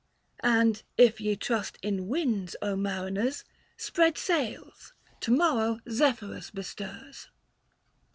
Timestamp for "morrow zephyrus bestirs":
5.31-7.27